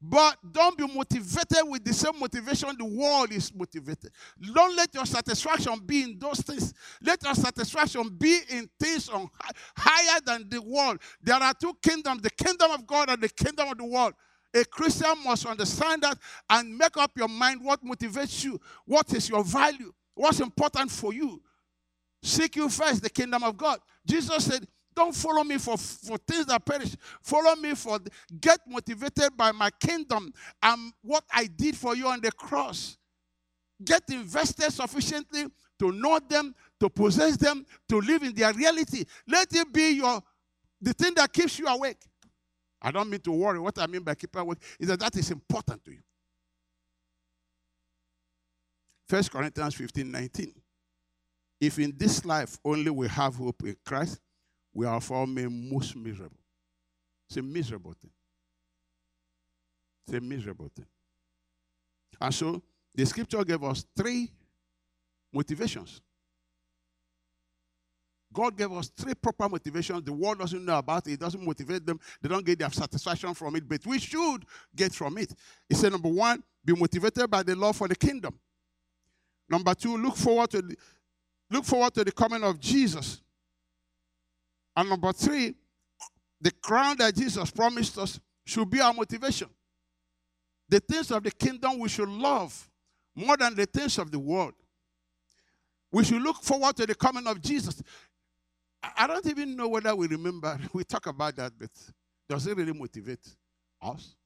[0.00, 4.10] but don't be motivated with the same motivation the world is motivated.
[4.52, 6.74] Don't let your satisfaction be in those things.
[7.00, 9.30] Let your satisfaction be in things on
[9.76, 10.98] higher than the world.
[11.22, 14.14] There are two kingdoms the kingdom of God and the kingdom of the world.
[14.54, 16.18] A Christian must understand that
[16.50, 21.12] and make up your mind what motivates you, what is your value, what's important for
[21.14, 21.40] you.
[22.22, 23.80] Seek you first the kingdom of God.
[24.06, 26.94] Jesus said, Don't follow me for, for things that perish.
[27.22, 27.98] Follow me for
[28.40, 32.98] get motivated by my kingdom and what I did for you on the cross.
[33.82, 35.46] Get invested sufficiently
[35.78, 39.04] to know them, to possess them, to live in their reality.
[39.26, 40.22] Let it be your
[40.80, 41.98] the thing that keeps you awake.
[42.82, 43.60] I don't mean to worry.
[43.60, 46.02] What I mean by keep awake is that that is important to you.
[49.08, 50.52] 1 Corinthians 15 19.
[51.60, 54.18] If in this life only we have hope in Christ,
[54.74, 56.38] we are for made most miserable.
[57.28, 58.10] It's a miserable thing.
[60.06, 60.86] It's a miserable thing.
[62.20, 62.62] And so
[62.94, 64.30] the scripture gave us three
[65.32, 66.00] motivations
[68.32, 70.02] God gave us three proper motivations.
[70.02, 71.12] The world doesn't know about it.
[71.12, 72.00] It doesn't motivate them.
[72.20, 75.32] They don't get their satisfaction from it, but we should get from it.
[75.68, 78.38] He said, number one, be motivated by the love for the kingdom.
[79.48, 80.76] Number two, look forward to the,
[81.50, 83.20] look forward to the coming of Jesus.
[84.74, 85.54] And number three,
[86.40, 89.48] the crown that Jesus promised us should be our motivation.
[90.68, 92.68] The things of the kingdom we should love
[93.14, 94.54] more than the things of the world.
[95.92, 97.82] We should look forward to the coming of Jesus.
[98.82, 100.58] I don't even know whether we remember.
[100.72, 101.70] We talk about that, but
[102.28, 103.26] does it really motivate
[103.80, 104.16] us?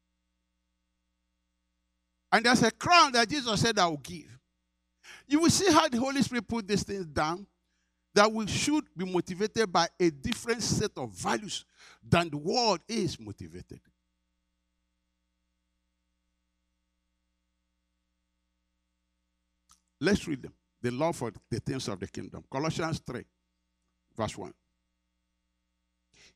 [2.32, 4.38] And there's a crown that Jesus said, I will give.
[5.26, 7.46] You will see how the Holy Spirit put these things down.
[8.14, 11.66] That we should be motivated by a different set of values
[12.02, 13.80] than the world is motivated.
[20.00, 20.52] Let's read them.
[20.80, 22.44] The love for the things of the kingdom.
[22.50, 23.22] Colossians 3,
[24.16, 24.52] verse 1.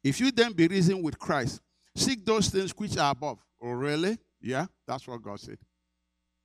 [0.02, 1.60] If you then be risen with Christ,
[1.96, 3.38] seek those things which are above.
[3.62, 4.18] Oh, really?
[4.40, 5.58] Yeah, that's what God said.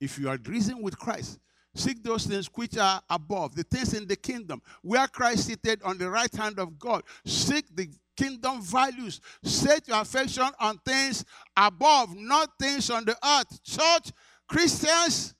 [0.00, 1.38] If you are risen with Christ,
[1.74, 5.96] seek those things which are above, the things in the kingdom, where Christ seated on
[5.96, 7.02] the right hand of God.
[7.24, 9.20] Seek the kingdom values.
[9.42, 11.24] Set your affection on things
[11.56, 13.62] above, not things on the earth.
[13.62, 14.12] Church,
[14.48, 15.34] Christians,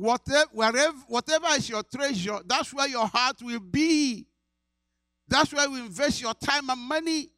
[0.00, 4.26] whatever, wherever, whatever is your treasure, that's where your heart will be.
[5.28, 7.28] That's where you invest your time and money.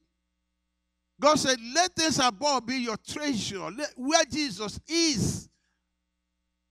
[1.20, 5.48] God said, Let this above be your treasure, let, where Jesus is.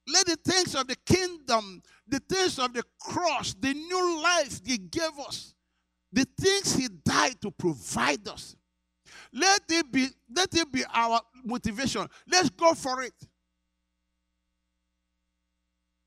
[0.07, 4.77] Let the things of the kingdom, the things of the cross, the new life He
[4.77, 5.53] gave us,
[6.11, 8.55] the things He died to provide us.
[9.33, 12.07] Let it be, let it be our motivation.
[12.27, 13.13] Let's go for it.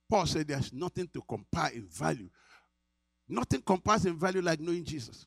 [0.08, 2.28] Paul said there's nothing to compare in value.
[3.28, 5.26] Nothing compares in value like knowing Jesus.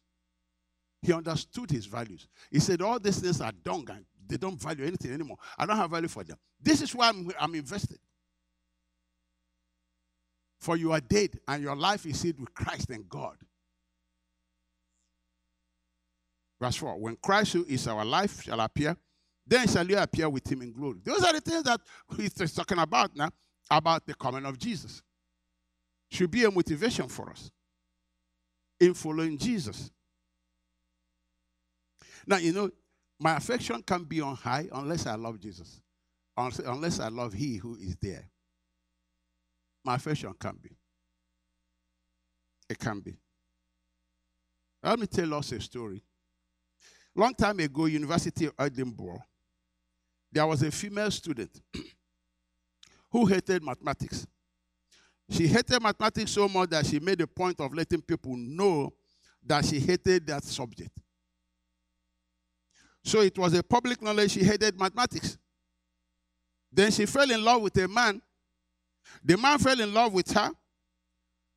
[1.02, 2.28] He understood his values.
[2.52, 5.38] He said, All these things are dung and they don't value anything anymore.
[5.58, 6.38] I don't have value for them.
[6.62, 8.00] This is why I'm, I'm invested.
[10.60, 13.38] For you are dead and your life is hid with Christ and God.
[16.60, 18.98] Verse 4 When Christ, who is our life, shall appear,
[19.46, 21.00] then shall you appear with him in glory.
[21.04, 21.80] Those are the things that
[22.18, 23.30] he's talking about now,
[23.70, 25.02] about the coming of Jesus.
[26.10, 27.52] Should be a motivation for us
[28.80, 29.92] in following Jesus.
[32.26, 32.70] Now, you know,
[33.20, 35.82] my affection can be on high unless I love Jesus,
[36.38, 38.30] unless I love He who is there.
[39.84, 40.78] My affection can be.
[42.70, 43.18] It can be.
[44.84, 46.04] Let me tell us a story.
[47.16, 49.24] Long time ago, University of Edinburgh,
[50.32, 51.50] there was a female student
[53.18, 54.28] who hated mathematics.
[55.32, 58.94] She hated mathematics so much that she made a point of letting people know
[59.44, 60.92] that she hated that subject.
[63.04, 65.36] So it was a public knowledge she hated mathematics.
[66.72, 68.22] Then she fell in love with a man.
[69.24, 70.52] The man fell in love with her.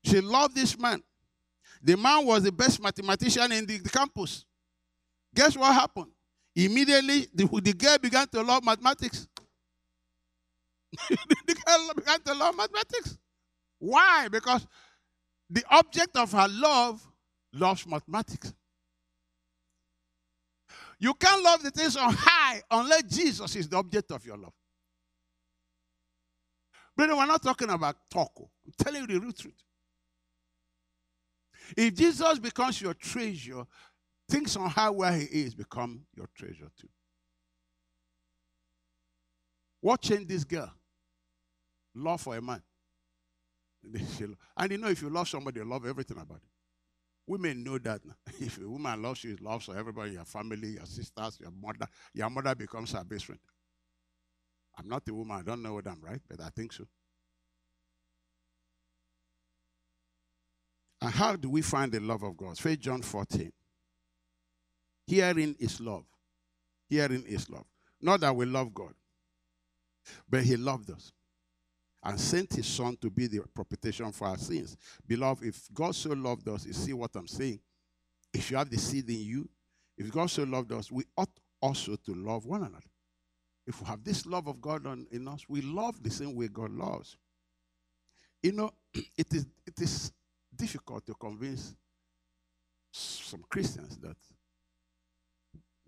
[0.03, 1.03] She loved this man.
[1.83, 4.47] The man was the best mathematician in the, the campus.
[5.35, 6.11] Guess what happened?
[6.57, 9.29] Immediately, the, the girl began to love mathematics.
[11.09, 13.19] The began to love mathematics.
[13.79, 14.29] Why?
[14.29, 14.67] Because
[15.49, 17.07] the object of her love
[17.53, 18.53] loves mathematics.
[20.99, 24.53] You can't love the things on high unless Jesus is the object of your love.
[26.97, 28.33] Brother, we're not talking about talk.
[28.39, 28.51] Oh.
[28.67, 29.55] I'm telling you the real truth.
[31.77, 33.65] If Jesus becomes your treasure,
[34.29, 36.89] things on high where he is become your treasure too.
[39.81, 40.71] What changed this girl?
[41.95, 42.63] Love for a man.
[44.57, 46.51] And you know, if you love somebody, you love everything about it.
[47.27, 48.01] Women know that.
[48.41, 52.31] If a woman loves you, it loves everybody, your family, your sisters, your mother, your
[52.31, 53.41] mother becomes her best friend.
[54.79, 56.87] I'm not a woman, I don't know whether I'm right, but I think so.
[61.03, 62.59] And how do we find the love of God?
[62.59, 63.53] Faith John 14.
[65.07, 66.05] Hearing is love.
[66.89, 67.65] Hearing is love.
[68.01, 68.95] Not that we love God,
[70.29, 71.13] but He loved us
[72.03, 74.77] and sent his son to be the propitiation for our sins.
[75.07, 77.61] Beloved, if God so loved us, you see what I'm saying?
[78.33, 79.49] If you have the seed in you,
[79.99, 81.29] if God so loved us, we ought
[81.61, 82.85] also to love one another.
[83.67, 86.49] If we have this love of God on, in us, we love the same way
[86.49, 87.17] God loves.
[88.43, 90.13] You know, it is, it is
[90.57, 91.75] difficult to convince
[92.91, 94.17] some Christians that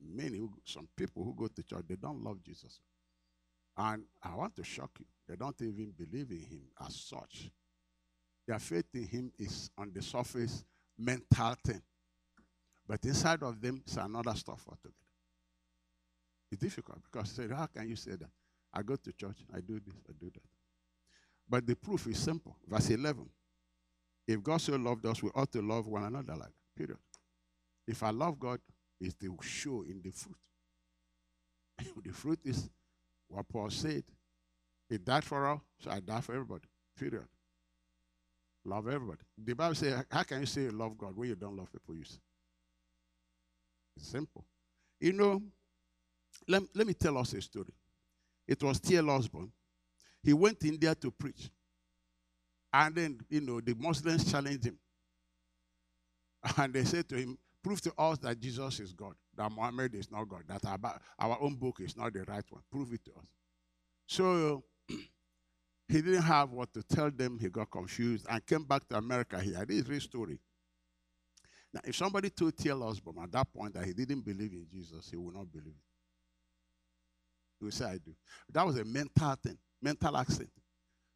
[0.00, 2.80] many, some people who go to church, they don't love Jesus.
[3.76, 5.06] And I want to shock you.
[5.28, 7.50] They don't even believe in him as such.
[8.46, 10.64] Their faith in him is on the surface
[10.98, 11.80] mental thing.
[12.86, 14.94] But inside of them is another stuff altogether.
[16.50, 18.28] It's difficult because say, how can you say that?
[18.74, 20.42] I go to church, I do this, I do that.
[21.48, 22.56] But the proof is simple.
[22.66, 23.28] Verse 11.
[24.26, 26.76] If God so loved us, we ought to love one another like that.
[26.76, 26.98] Period.
[27.86, 28.60] If I love God,
[29.02, 30.36] is the show in the fruit.
[32.04, 32.70] the fruit is
[33.33, 34.05] what Paul said.
[34.89, 36.64] He died for all, so I die for everybody.
[36.99, 37.24] Period.
[38.64, 39.20] Love everybody.
[39.43, 41.95] The Bible says, how can you say you love God when you don't love people
[41.95, 42.20] you see?
[43.97, 44.45] It's simple.
[45.01, 45.43] You know,
[46.47, 47.72] let, let me tell us a story.
[48.47, 49.11] It was T.L.
[49.11, 49.51] Osborn.
[50.22, 51.51] He went to India to preach.
[52.72, 54.78] And then, you know, the Muslims challenged him.
[56.57, 60.11] And they said to him, prove to us that Jesus is God, that Muhammad is
[60.11, 62.62] not God, that our, our own book is not the right one.
[62.70, 63.26] Prove it to us.
[64.07, 67.39] So he didn't have what to tell them.
[67.41, 69.64] He got confused and came back to America here.
[69.66, 70.39] This is real story.
[71.72, 72.83] Now, if somebody told T.L.
[72.83, 75.85] Osborn at that point that he didn't believe in Jesus, he would not believe it.
[77.59, 78.14] He would say, I do.
[78.53, 80.51] That was a mental thing, mental accent.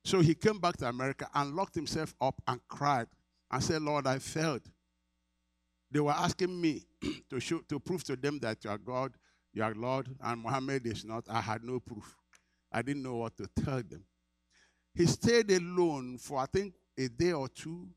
[0.04, 3.08] So he came back to America and locked himself up and cried
[3.50, 4.62] and said, Lord, I failed.
[5.96, 6.82] They were asking me
[7.30, 9.14] to show, to prove to them that you are God,
[9.54, 11.24] you are Lord, and Muhammad is not.
[11.26, 12.14] I had no proof.
[12.70, 14.04] I didn't know what to tell them.
[14.94, 17.88] He stayed alone for I think a day or two,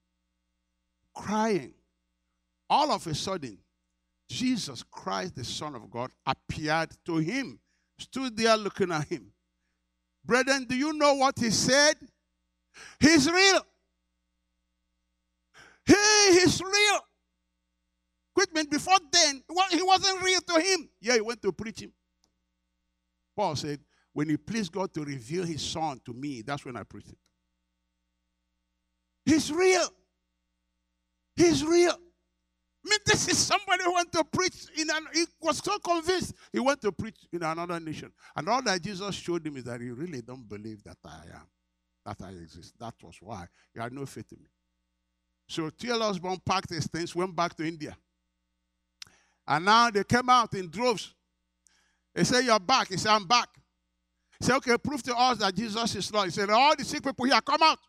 [1.13, 1.73] crying.
[2.69, 3.57] All of a sudden,
[4.29, 7.59] Jesus Christ, the Son of God, appeared to him,
[7.97, 9.29] stood there looking at him.
[10.23, 11.95] Brethren, do you know what he said?
[12.97, 13.65] He's real.
[15.85, 17.01] He is real.
[18.39, 20.89] Quitman, before then, he wasn't real to him.
[21.01, 21.91] Yeah, he went to preach him.
[23.35, 23.79] Paul said,
[24.13, 27.13] when he pleased God to reveal his son to me, that's when I preached.
[29.25, 29.89] He's real.
[31.35, 31.91] He's real.
[31.91, 36.33] I mean, this is somebody who went to preach in an, he was so convinced
[36.53, 38.09] he went to preach in another nation.
[38.37, 41.47] And all that Jesus showed him is that he really don't believe that I am,
[42.05, 42.73] that I exist.
[42.79, 43.47] That was why.
[43.73, 44.49] he had no faith in me.
[45.49, 46.03] So T.L.
[46.03, 47.97] Osborn packed his things, went back to India.
[49.49, 51.15] And now they came out in droves.
[52.13, 52.89] They said, You're back.
[52.89, 53.49] He said, I'm back.
[54.39, 56.25] He said, Okay, prove to us that Jesus is Lord.
[56.25, 57.79] He said, All the sick people here, come out.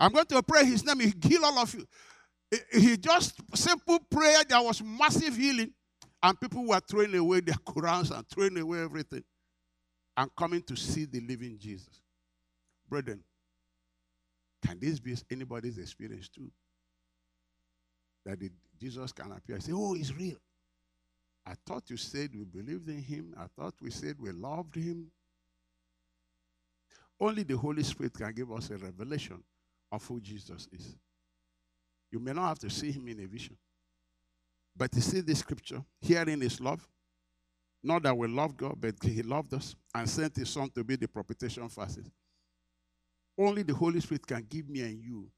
[0.00, 0.98] I'm going to pray his name.
[1.00, 1.86] He heal all of you.
[2.72, 4.42] He just simple prayer.
[4.48, 5.72] There was massive healing,
[6.22, 9.22] and people were throwing away their Qurans and throwing away everything,
[10.16, 12.02] and coming to see the living Jesus.
[12.88, 13.22] Brethren,
[14.64, 16.50] can this be anybody's experience too?
[18.24, 20.36] That the Jesus can appear and say, Oh, he's real.
[21.46, 23.34] I thought you said we believed in him.
[23.38, 25.10] I thought we said we loved him.
[27.20, 29.42] Only the Holy Spirit can give us a revelation
[29.92, 30.96] of who Jesus is.
[32.10, 33.56] You may not have to see him in a vision.
[34.76, 36.86] But to see this scripture, hearing his love,
[37.82, 40.96] not that we love God, but he loved us and sent his son to be
[40.96, 41.98] the propitiation for us.
[43.38, 45.30] Only the Holy Spirit can give me and you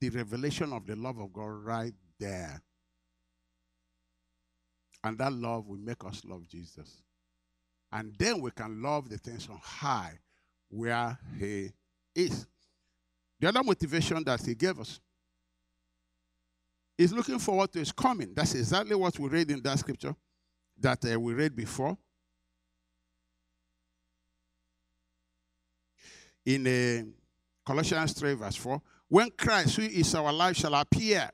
[0.00, 2.60] the revelation of the love of God right there.
[5.06, 7.00] And that love will make us love Jesus.
[7.92, 10.18] And then we can love the things on high
[10.68, 11.70] where he
[12.12, 12.44] is.
[13.38, 15.00] The other motivation that he gave us
[16.98, 18.32] is looking forward to his coming.
[18.34, 20.16] That's exactly what we read in that scripture
[20.80, 21.96] that uh, we read before.
[26.44, 27.04] In uh,
[27.64, 31.30] Colossians 3, verse 4, when Christ, who is our life, shall appear,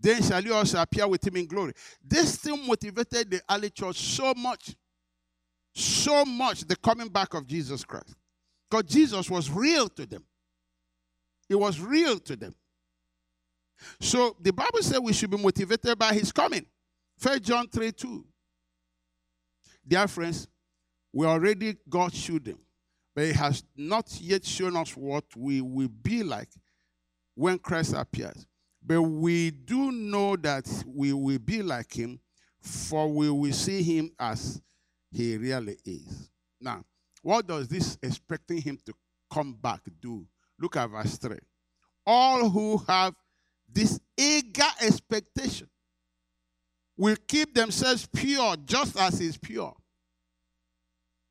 [0.00, 1.72] then shall you also appear with him in glory.
[2.02, 4.74] This still motivated the early church so much,
[5.74, 8.14] so much, the coming back of Jesus Christ.
[8.70, 10.24] Because Jesus was real to them.
[11.48, 12.54] It was real to them.
[13.98, 16.64] So the Bible says we should be motivated by his coming.
[17.18, 18.24] First John 3 2.
[19.86, 20.46] Dear friends,
[21.12, 22.58] we already got them,
[23.14, 26.48] but he has not yet shown us what we will be like
[27.34, 28.46] when Christ appears.
[28.82, 32.20] But we do know that we will be like him,
[32.60, 34.60] for we will see him as
[35.10, 36.30] he really is.
[36.60, 36.84] Now,
[37.22, 38.94] what does this expecting him to
[39.32, 40.26] come back do?
[40.58, 41.36] Look at verse 3.
[42.06, 43.14] All who have
[43.72, 45.68] this eager expectation
[46.96, 49.74] will keep themselves pure just as he is pure.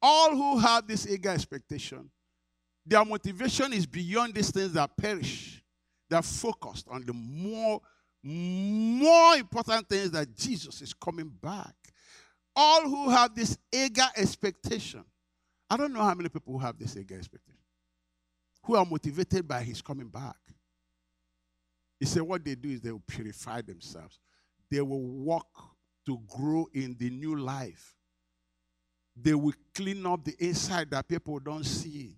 [0.01, 2.09] All who have this eager expectation,
[2.85, 5.58] their motivation is beyond these things that perish.
[6.09, 7.81] They're focused on the more,
[8.23, 11.75] more important things that Jesus is coming back.
[12.55, 15.03] All who have this eager expectation.
[15.69, 17.61] I don't know how many people who have this eager expectation,
[18.63, 20.35] who are motivated by his coming back.
[21.99, 24.19] He said, What they do is they will purify themselves,
[24.71, 25.47] they will walk
[26.07, 27.95] to grow in the new life.
[29.21, 32.15] They will clean up the inside that people don't see.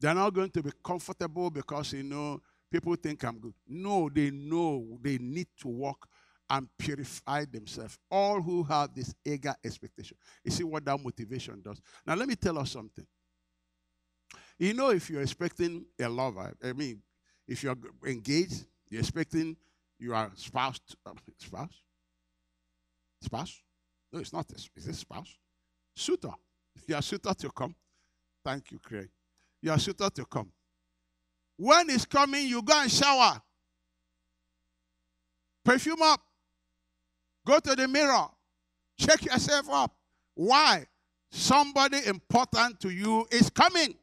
[0.00, 2.40] They're not going to be comfortable because, you know,
[2.72, 3.54] people think I'm good.
[3.68, 6.08] No, they know they need to walk
[6.48, 7.98] and purify themselves.
[8.10, 10.16] All who have this eager expectation.
[10.44, 11.80] You see what that motivation does.
[12.06, 13.06] Now, let me tell us something.
[14.58, 17.02] You know, if you're expecting a lover, I mean,
[17.46, 19.56] if you're engaged, you're expecting
[19.98, 21.82] your spouse, to, uh, spouse,
[23.20, 23.62] spouse.
[24.12, 24.46] No, it's not.
[24.48, 24.68] This.
[24.76, 25.38] Is this spouse?
[25.96, 26.32] Suitor.
[26.86, 27.74] Your suitor to come.
[28.44, 29.08] Thank you, Craig.
[29.62, 30.50] Your suitor to come.
[31.62, 33.40] When it's coming, you go and shower.
[35.64, 36.20] Perfume up.
[37.46, 38.26] Go to the mirror.
[38.98, 39.94] Check yourself up.
[40.34, 40.84] Why?
[41.30, 43.94] Somebody important to you is coming.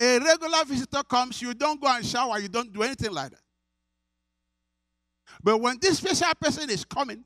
[0.00, 3.42] A regular visitor comes, you don't go and shower, you don't do anything like that.
[5.42, 7.24] But when this special person is coming,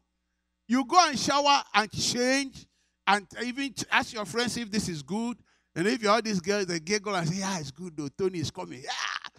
[0.67, 2.65] you go and shower and change
[3.07, 5.37] and even ask your friends if this is good.
[5.75, 8.09] And if you're all these girls, they giggle and say, Yeah, it's good though.
[8.09, 8.81] Tony is coming.
[8.83, 9.31] Yeah.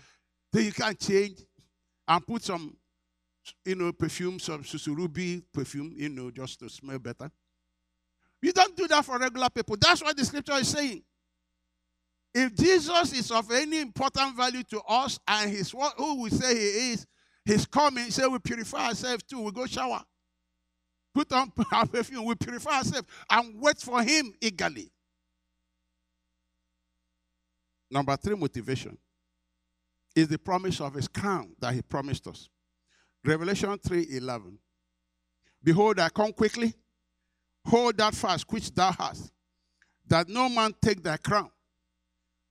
[0.51, 1.39] Then you can change
[2.07, 2.75] and put some,
[3.65, 7.32] you know, perfume, some susurubi perfume, you know, just to smell better.
[8.41, 9.77] You don't do that for regular people.
[9.79, 11.03] That's what the scripture is saying.
[12.34, 16.55] If Jesus is of any important value to us and he's what who we say
[16.55, 17.05] he is,
[17.43, 19.41] he's coming, say we purify ourselves too.
[19.41, 20.03] We go shower.
[21.13, 24.91] Put on our perfume, we purify ourselves and wait for him eagerly.
[27.91, 28.97] Number three motivation
[30.15, 32.49] is the promise of his crown that he promised us.
[33.23, 34.57] Revelation 3:11.
[35.61, 36.73] Behold, I come quickly.
[37.65, 39.31] Hold that fast which thou hast,
[40.07, 41.51] that no man take thy crown.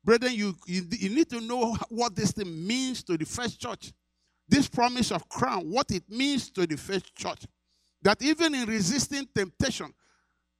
[0.04, 3.92] Brethren, you, you, you need to know what this thing means to the first church.
[4.48, 7.46] This promise of crown, what it means to the first church.
[8.02, 9.92] That even in resisting temptation,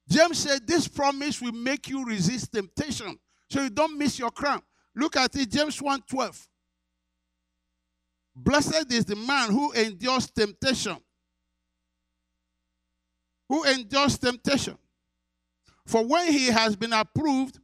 [0.07, 3.17] James said this promise will make you resist temptation
[3.49, 4.61] so you don't miss your crown.
[4.95, 6.47] Look at it, James 1:12.
[8.35, 10.97] Blessed is the man who endures temptation.
[13.49, 14.77] Who endures temptation.
[15.85, 17.59] For when he has been approved,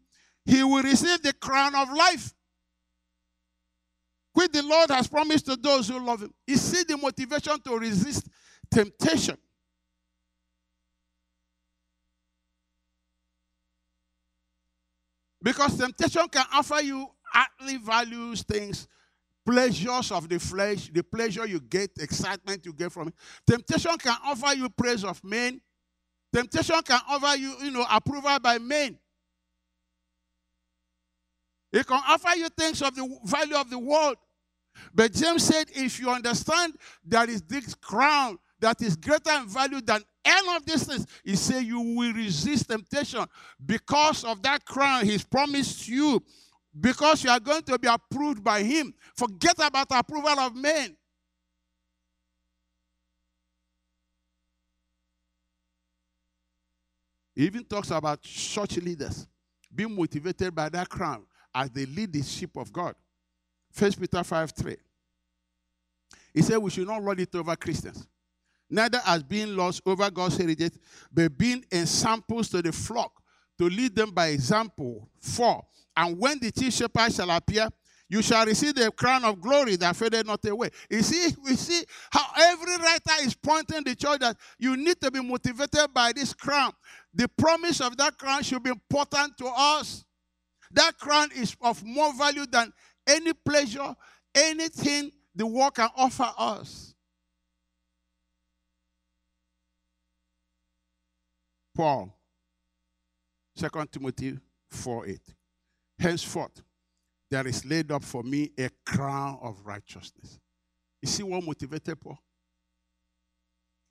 [0.46, 2.34] he will receive the crown of life,
[4.34, 6.34] which the Lord has promised to those who love him.
[6.46, 8.28] You see the motivation to resist
[8.70, 9.38] temptation.
[15.42, 18.88] Because temptation can offer you earthly values, things,
[19.46, 23.14] pleasures of the flesh, the pleasure you get, excitement you get from it.
[23.46, 25.62] Temptation can offer you praise of men.
[26.34, 28.98] Temptation can offer you, you know, approval by men.
[31.72, 34.18] It can offer you things of the value of the world.
[34.94, 36.76] But James said, if you understand
[37.08, 41.36] that is this crown that is greater in value than any of these things, he
[41.36, 43.26] said you will resist temptation
[43.66, 46.22] because of that crown he's promised you.
[46.80, 48.94] Because you are going to be approved by him.
[49.16, 50.96] Forget about approval of men.
[57.36, 59.28] He even talks about church leaders
[59.74, 61.24] being motivated by that crown
[61.54, 62.96] as they lead the sheep of God.
[63.72, 64.76] First Peter 5 3.
[66.34, 68.08] He said we should not lord it over Christians,
[68.70, 70.74] neither as being lost over God's heritage,
[71.12, 73.17] but being ensamples to the flock,
[73.58, 75.10] to lead them by example.
[75.20, 75.64] For,
[75.96, 77.70] and when the chief shepherd shall appear,
[78.10, 80.70] you shall receive the crown of glory that faded not away.
[80.90, 85.12] You see, we see how every writer is pointing the church that you need to
[85.12, 86.72] be motivated by this crown.
[87.14, 90.06] The promise of that crown should be important to us.
[90.72, 92.72] That crown is of more value than
[93.06, 93.96] any pleasure,
[94.36, 96.94] anything the world can offer us.
[101.76, 102.17] Paul,
[103.58, 104.38] 2 Timothy
[104.70, 105.20] 4 8.
[106.00, 106.62] Henceforth,
[107.30, 110.40] there is laid up for me a crown of righteousness.
[111.02, 112.20] You see what motivated Paul?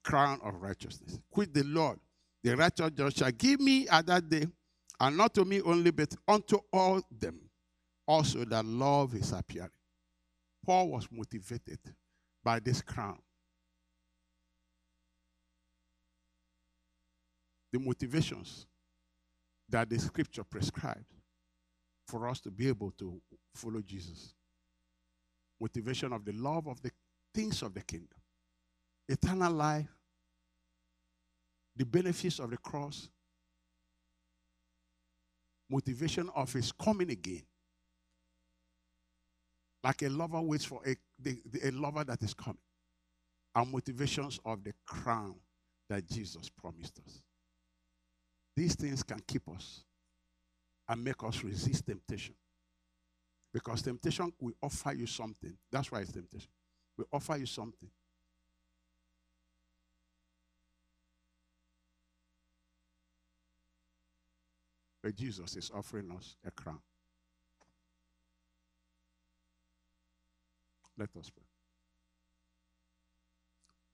[0.04, 1.18] Crown of righteousness.
[1.30, 1.98] Quit the Lord,
[2.42, 4.46] the righteous judge shall give me at that day
[5.00, 7.40] and not to me only, but unto all them
[8.06, 9.70] also that love is appearing.
[10.64, 11.78] Paul was motivated
[12.42, 13.18] by this crown.
[17.72, 18.66] The motivations
[19.68, 21.04] that the scripture prescribes
[22.06, 23.20] for us to be able to
[23.54, 24.34] follow Jesus.
[25.60, 26.90] Motivation of the love of the
[27.34, 28.18] things of the kingdom,
[29.08, 29.88] eternal life,
[31.74, 33.08] the benefits of the cross,
[35.68, 37.42] motivation of his coming again.
[39.82, 42.58] Like a lover waits for a, the, the, a lover that is coming.
[43.54, 45.36] And motivations of the crown
[45.88, 47.22] that Jesus promised us.
[48.56, 49.84] These things can keep us
[50.88, 52.34] and make us resist temptation.
[53.52, 55.52] Because temptation will offer you something.
[55.70, 56.48] That's why it's temptation.
[56.96, 57.90] We offer you something.
[65.02, 66.80] But Jesus is offering us a crown.
[70.98, 71.44] Let us pray.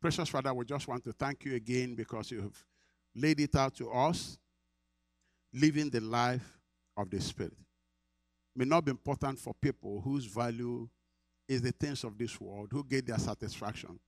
[0.01, 2.65] Precious Father, we just want to thank you again because you have
[3.15, 4.39] laid it out to us
[5.53, 6.59] living the life
[6.97, 7.55] of the Spirit.
[8.55, 10.89] May not be important for people whose value
[11.49, 13.99] is the things of this world, who get their satisfaction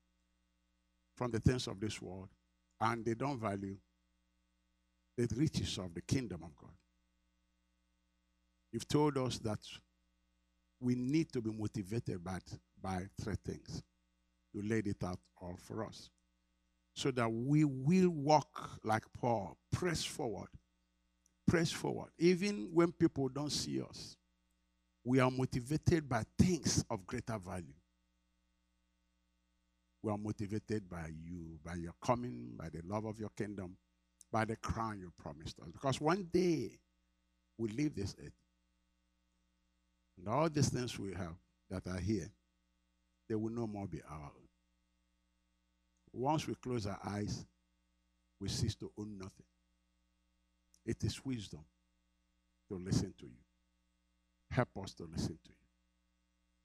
[1.17, 2.29] from the things of this world,
[2.81, 3.77] and they don't value
[5.17, 6.73] the riches of the kingdom of God.
[8.73, 9.61] You've told us that
[10.81, 12.39] we need to be motivated by,
[12.83, 13.83] by three things.
[14.53, 16.11] You laid it out all for us.
[16.97, 20.49] So that we will walk like Paul, press forward,
[21.47, 22.11] press forward.
[22.19, 24.17] Even when people don't see us,
[25.05, 27.75] we are motivated by things of greater value.
[30.03, 33.77] We are motivated by you, by your coming, by the love of your kingdom,
[34.31, 35.69] by the crown you promised us.
[35.73, 36.79] Because one day
[37.59, 38.33] we leave this earth.
[40.19, 41.35] And all these things we have
[41.71, 42.31] that are here,
[43.29, 44.33] they will no more be ours.
[46.13, 47.45] Once we close our eyes,
[48.41, 49.47] we cease to own nothing.
[50.85, 51.65] It is wisdom
[52.69, 53.43] to listen to you.
[54.51, 55.57] Help us to listen to you.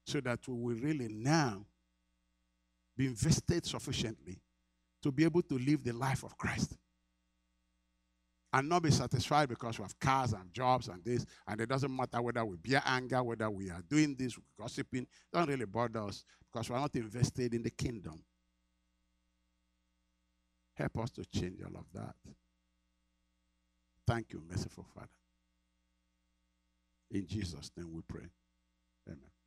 [0.06, 1.64] So that we will really now
[2.96, 4.40] be invested sufficiently
[5.02, 6.76] to be able to live the life of Christ.
[8.52, 11.94] And not be satisfied because we have cars and jobs and this, and it doesn't
[11.94, 16.24] matter whether we bear anger, whether we are doing this, gossiping, doesn't really bother us
[16.52, 18.20] because we're not invested in the kingdom.
[20.74, 22.16] Help us to change all of that.
[24.10, 25.06] Thank you, merciful Father.
[27.12, 28.26] In Jesus' name we pray.
[29.06, 29.39] Amen.